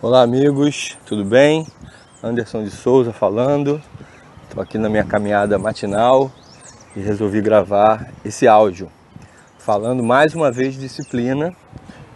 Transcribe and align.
Olá 0.00 0.22
amigos, 0.22 0.96
tudo 1.04 1.24
bem? 1.24 1.66
Anderson 2.22 2.62
de 2.62 2.70
Souza 2.70 3.12
falando. 3.12 3.82
Estou 4.44 4.62
aqui 4.62 4.78
na 4.78 4.88
minha 4.88 5.02
caminhada 5.02 5.58
matinal 5.58 6.30
e 6.94 7.00
resolvi 7.00 7.40
gravar 7.40 8.08
esse 8.24 8.46
áudio 8.46 8.88
falando 9.58 10.00
mais 10.00 10.36
uma 10.36 10.52
vez 10.52 10.74
de 10.74 10.80
disciplina. 10.82 11.52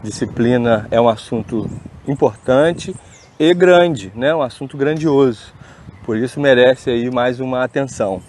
Disciplina 0.01 0.87
é 0.93 1.01
um 1.01 1.09
assunto 1.09 1.69
importante 2.07 2.95
e 3.37 3.53
grande, 3.53 4.13
né? 4.15 4.33
Um 4.33 4.43
assunto 4.43 4.77
grandioso. 4.77 5.53
Por 6.05 6.17
isso 6.17 6.39
merece 6.39 6.89
aí 6.89 7.11
mais 7.11 7.41
uma 7.41 7.65
atenção. 7.65 8.23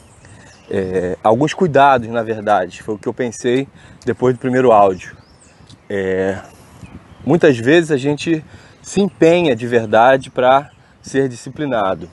É, 0.68 1.16
alguns 1.24 1.54
cuidados, 1.54 2.10
na 2.10 2.24
verdade, 2.24 2.82
foi 2.82 2.96
o 2.96 2.98
que 2.98 3.08
eu 3.08 3.14
pensei 3.14 3.68
depois 4.04 4.34
do 4.34 4.40
primeiro 4.40 4.72
áudio. 4.72 5.16
É, 5.88 6.40
muitas 7.24 7.56
vezes 7.60 7.92
a 7.92 7.98
gente 7.98 8.44
se 8.84 9.00
empenha 9.00 9.56
de 9.56 9.66
verdade 9.66 10.30
para 10.30 10.70
ser 11.02 11.30
disciplinado. 11.30 12.10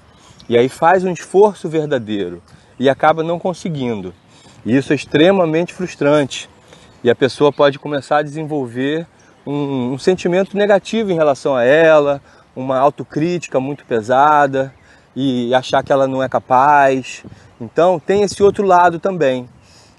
E 0.48 0.56
aí 0.56 0.69
faz 0.69 1.05
um 1.05 1.12
esforço 1.12 1.69
verdadeiro 1.69 2.41
e 2.78 2.88
acaba 2.88 3.23
não 3.23 3.38
conseguindo. 3.38 4.15
E 4.65 4.77
isso 4.77 4.92
é 4.92 4.97
extremamente 4.97 5.75
frustrante. 5.75 6.48
E 7.02 7.11
a 7.11 7.14
pessoa 7.14 7.52
pode 7.52 7.78
começar 7.78 8.19
a 8.19 8.23
desenvolver 8.23 9.06
um, 9.45 9.92
um 9.92 9.98
sentimento 9.98 10.56
negativo 10.56 11.11
em 11.11 11.16
relação 11.16 11.56
a 11.56 11.64
ela, 11.64 12.23
uma 12.55 12.78
autocrítica 12.78 13.59
muito 13.59 13.84
pesada 13.84 14.73
e 15.14 15.52
achar 15.55 15.83
que 15.83 15.92
ela 15.92 16.06
não 16.06 16.23
é 16.23 16.28
capaz. 16.28 17.25
Então 17.61 17.98
tem 17.98 18.23
esse 18.23 18.41
outro 18.42 18.64
lado 18.64 19.00
também. 19.00 19.48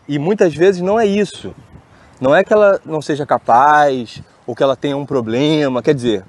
E 0.08 0.18
muitas 0.18 0.56
vezes 0.56 0.82
não 0.82 0.98
é 0.98 1.06
isso. 1.06 1.54
Não 2.20 2.34
é 2.34 2.44
que 2.44 2.54
ela 2.54 2.80
não 2.86 3.02
seja 3.02 3.26
capaz 3.26 4.22
ou 4.48 4.56
que 4.56 4.64
ela 4.64 4.76
tenha 4.76 4.96
um 4.96 5.06
problema. 5.06 5.82
Quer 5.82 5.96
dizer, 5.96 6.24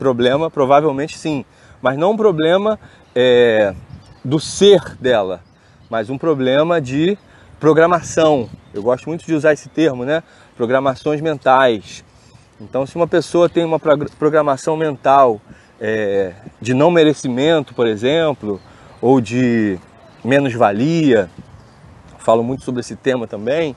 Problema, 0.00 0.50
provavelmente 0.50 1.18
sim, 1.18 1.44
mas 1.82 1.98
não 1.98 2.12
um 2.12 2.16
problema 2.16 2.80
é, 3.14 3.74
do 4.24 4.40
ser 4.40 4.96
dela, 4.98 5.42
mas 5.90 6.08
um 6.08 6.16
problema 6.16 6.80
de 6.80 7.18
programação. 7.60 8.48
Eu 8.72 8.82
gosto 8.82 9.10
muito 9.10 9.26
de 9.26 9.34
usar 9.34 9.52
esse 9.52 9.68
termo, 9.68 10.06
né? 10.06 10.22
Programações 10.56 11.20
mentais. 11.20 12.02
Então, 12.58 12.86
se 12.86 12.96
uma 12.96 13.06
pessoa 13.06 13.46
tem 13.46 13.62
uma 13.62 13.78
programação 13.78 14.74
mental 14.74 15.38
é, 15.78 16.32
de 16.62 16.72
não 16.72 16.90
merecimento, 16.90 17.74
por 17.74 17.86
exemplo, 17.86 18.58
ou 19.02 19.20
de 19.20 19.78
menos-valia, 20.24 21.28
falo 22.16 22.42
muito 22.42 22.64
sobre 22.64 22.80
esse 22.80 22.96
tema 22.96 23.26
também, 23.26 23.76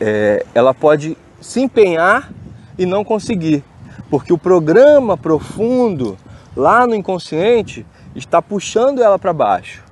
é, 0.00 0.42
ela 0.54 0.72
pode 0.72 1.18
se 1.38 1.60
empenhar 1.60 2.32
e 2.78 2.86
não 2.86 3.04
conseguir 3.04 3.62
porque 4.08 4.32
o 4.32 4.38
programa 4.38 5.16
profundo 5.16 6.16
lá 6.56 6.86
no 6.86 6.94
inconsciente 6.94 7.84
está 8.14 8.40
puxando 8.40 9.02
ela 9.02 9.18
para 9.18 9.32
baixo. 9.32 9.84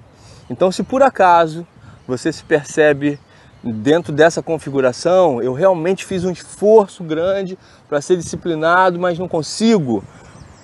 Então, 0.51 0.73
se 0.73 0.83
por 0.83 1.03
acaso 1.03 1.67
você 2.07 2.33
se 2.33 2.43
percebe 2.43 3.19
dentro 3.63 4.13
dessa 4.13 4.43
configuração, 4.43 5.43
eu 5.43 5.53
realmente 5.53 6.05
fiz 6.05 6.25
um 6.25 6.31
esforço 6.31 7.03
grande 7.05 7.59
para 7.89 8.01
ser 8.01 8.17
disciplinado, 8.17 8.99
mas 8.99 9.19
não 9.19 9.29
consigo 9.29 10.03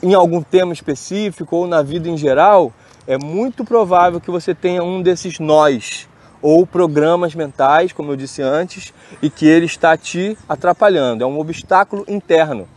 em 0.02 0.14
algum 0.14 0.42
tema 0.42 0.72
específico 0.72 1.56
ou 1.56 1.66
na 1.66 1.82
vida 1.82 2.08
em 2.08 2.16
geral, 2.16 2.72
é 3.06 3.18
muito 3.18 3.64
provável 3.64 4.20
que 4.20 4.30
você 4.30 4.54
tenha 4.54 4.82
um 4.82 5.02
desses 5.02 5.38
nós 5.38 6.08
ou 6.40 6.66
programas 6.66 7.34
mentais, 7.34 7.92
como 7.92 8.12
eu 8.12 8.16
disse 8.16 8.42
antes, 8.42 8.92
e 9.22 9.30
que 9.30 9.46
ele 9.46 9.64
está 9.64 9.96
te 9.96 10.36
atrapalhando. 10.46 11.24
É 11.24 11.26
um 11.26 11.38
obstáculo 11.38 12.04
interno. 12.06 12.68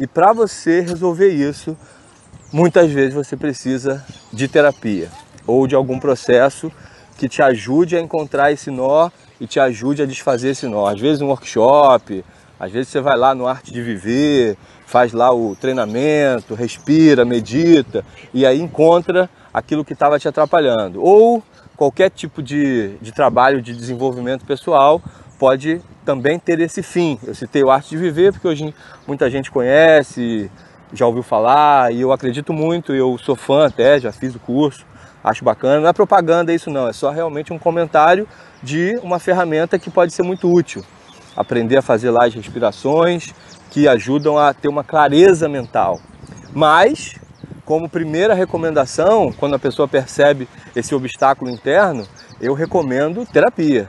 E 0.00 0.06
para 0.06 0.32
você 0.32 0.80
resolver 0.80 1.28
isso, 1.28 1.76
muitas 2.50 2.90
vezes 2.90 3.12
você 3.12 3.36
precisa 3.36 4.02
de 4.32 4.48
terapia 4.48 5.10
ou 5.46 5.66
de 5.66 5.74
algum 5.74 6.00
processo 6.00 6.72
que 7.18 7.28
te 7.28 7.42
ajude 7.42 7.98
a 7.98 8.00
encontrar 8.00 8.50
esse 8.50 8.70
nó 8.70 9.10
e 9.38 9.46
te 9.46 9.60
ajude 9.60 10.00
a 10.00 10.06
desfazer 10.06 10.52
esse 10.52 10.66
nó. 10.66 10.86
Às 10.86 10.98
vezes 10.98 11.20
um 11.20 11.26
workshop, 11.26 12.24
às 12.58 12.72
vezes 12.72 12.88
você 12.88 12.98
vai 12.98 13.14
lá 13.14 13.34
no 13.34 13.46
Arte 13.46 13.70
de 13.70 13.82
Viver, 13.82 14.56
faz 14.86 15.12
lá 15.12 15.34
o 15.34 15.54
treinamento, 15.54 16.54
respira, 16.54 17.22
medita 17.26 18.02
e 18.32 18.46
aí 18.46 18.58
encontra 18.58 19.28
aquilo 19.52 19.84
que 19.84 19.92
estava 19.92 20.18
te 20.18 20.26
atrapalhando. 20.26 21.04
Ou 21.04 21.42
qualquer 21.76 22.08
tipo 22.08 22.42
de, 22.42 22.96
de 23.02 23.12
trabalho 23.12 23.60
de 23.60 23.76
desenvolvimento 23.76 24.46
pessoal 24.46 25.02
pode 25.40 25.80
também 26.04 26.38
ter 26.38 26.60
esse 26.60 26.82
fim. 26.82 27.18
Eu 27.26 27.34
citei 27.34 27.64
o 27.64 27.70
Arte 27.70 27.88
de 27.88 27.96
Viver 27.96 28.30
porque 28.30 28.46
hoje 28.46 28.74
muita 29.08 29.30
gente 29.30 29.50
conhece, 29.50 30.50
já 30.92 31.06
ouviu 31.06 31.22
falar 31.22 31.90
e 31.94 32.02
eu 32.02 32.12
acredito 32.12 32.52
muito, 32.52 32.92
eu 32.92 33.16
sou 33.16 33.34
fã 33.34 33.66
até, 33.66 33.98
já 33.98 34.12
fiz 34.12 34.34
o 34.34 34.38
curso, 34.38 34.84
acho 35.24 35.42
bacana. 35.42 35.80
Não 35.80 35.88
é 35.88 35.92
propaganda 35.94 36.52
isso 36.52 36.68
não, 36.68 36.86
é 36.86 36.92
só 36.92 37.10
realmente 37.10 37.54
um 37.54 37.58
comentário 37.58 38.28
de 38.62 39.00
uma 39.02 39.18
ferramenta 39.18 39.78
que 39.78 39.88
pode 39.88 40.12
ser 40.12 40.22
muito 40.22 40.52
útil. 40.52 40.84
Aprender 41.34 41.78
a 41.78 41.82
fazer 41.82 42.10
lá 42.10 42.26
as 42.26 42.34
respirações 42.34 43.32
que 43.70 43.88
ajudam 43.88 44.36
a 44.36 44.52
ter 44.52 44.68
uma 44.68 44.84
clareza 44.84 45.48
mental. 45.48 45.98
Mas, 46.52 47.14
como 47.64 47.88
primeira 47.88 48.34
recomendação, 48.34 49.32
quando 49.32 49.54
a 49.54 49.58
pessoa 49.58 49.88
percebe 49.88 50.46
esse 50.76 50.94
obstáculo 50.94 51.50
interno, 51.50 52.06
eu 52.42 52.52
recomendo 52.52 53.24
terapia 53.24 53.88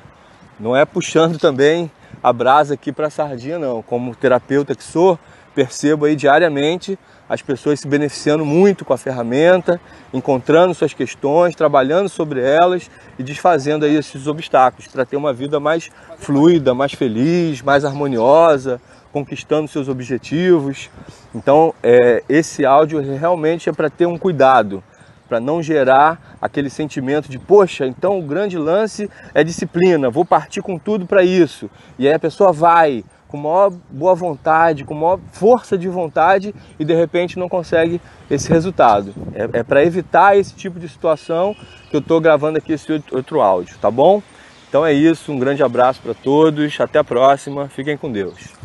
não 0.62 0.76
é 0.76 0.86
puxando 0.86 1.40
também 1.40 1.90
a 2.22 2.32
brasa 2.32 2.76
aqui 2.76 2.92
para 2.92 3.08
a 3.08 3.10
sardinha, 3.10 3.58
não. 3.58 3.82
Como 3.82 4.16
terapeuta 4.16 4.76
que 4.76 4.84
sou, 4.84 5.18
percebo 5.56 6.06
aí 6.06 6.16
diariamente 6.16 6.98
as 7.28 7.42
pessoas 7.42 7.80
se 7.80 7.88
beneficiando 7.88 8.46
muito 8.46 8.86
com 8.86 8.94
a 8.94 8.98
ferramenta, 8.98 9.80
encontrando 10.14 10.74
suas 10.76 10.94
questões, 10.94 11.56
trabalhando 11.56 12.10
sobre 12.10 12.42
elas 12.42 12.92
e 13.18 13.24
desfazendo 13.24 13.86
aí 13.86 13.96
esses 13.96 14.28
obstáculos 14.28 14.88
para 14.88 15.06
ter 15.06 15.16
uma 15.16 15.34
vida 15.34 15.60
mais 15.60 15.90
fluida, 16.18 16.76
mais 16.76 16.94
feliz, 16.94 17.62
mais 17.62 17.86
harmoniosa, 17.86 18.82
conquistando 19.12 19.68
seus 19.68 19.88
objetivos. 19.88 20.90
Então, 21.34 21.74
é, 21.82 22.22
esse 22.30 22.66
áudio 22.66 23.02
realmente 23.02 23.70
é 23.70 23.74
para 23.74 23.90
ter 23.90 24.06
um 24.06 24.18
cuidado 24.18 24.84
para 25.32 25.40
não 25.40 25.64
gerar 25.64 26.36
aquele 26.42 26.70
sentimento 26.70 27.32
de, 27.32 27.40
poxa, 27.40 27.88
então 27.88 28.20
o 28.20 28.22
grande 28.22 28.58
lance 28.58 29.10
é 29.34 29.46
disciplina, 29.46 30.10
vou 30.10 30.26
partir 30.26 30.62
com 30.62 30.78
tudo 30.78 31.06
para 31.06 31.24
isso. 31.24 31.70
E 31.98 32.06
aí 32.06 32.14
a 32.14 32.20
pessoa 32.20 32.52
vai 32.52 33.02
com 33.30 33.38
maior 33.38 33.72
boa 33.90 34.14
vontade, 34.14 34.84
com 34.84 34.94
maior 34.94 35.22
força 35.32 35.78
de 35.78 35.88
vontade 35.88 36.54
e 36.78 36.84
de 36.84 36.94
repente 36.94 37.40
não 37.40 37.48
consegue 37.48 38.02
esse 38.30 38.50
resultado. 38.50 39.14
É, 39.34 39.60
é 39.60 39.64
para 39.64 39.86
evitar 39.86 40.38
esse 40.38 40.54
tipo 40.54 40.78
de 40.78 40.90
situação 40.90 41.56
que 41.90 41.96
eu 41.96 42.02
estou 42.02 42.20
gravando 42.20 42.58
aqui 42.58 42.74
esse 42.74 42.92
outro 43.10 43.40
áudio, 43.40 43.78
tá 43.80 43.90
bom? 43.90 44.22
Então 44.68 44.86
é 44.86 44.92
isso, 44.92 45.32
um 45.32 45.40
grande 45.40 45.64
abraço 45.64 46.02
para 46.02 46.14
todos, 46.14 46.78
até 46.82 47.00
a 47.00 47.06
próxima, 47.06 47.70
fiquem 47.70 47.96
com 47.96 48.12
Deus. 48.12 48.61